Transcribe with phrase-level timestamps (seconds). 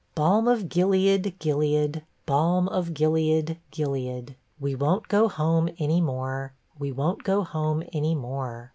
[0.15, 1.35] BETTY BAIRD 1 28 Balm of Gilead,
[1.75, 6.53] Gilead, Balm of Gilead, Gilead, We wonH go home any more.
[6.79, 8.69] We won't go home any more.